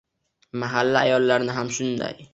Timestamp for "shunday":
1.79-2.29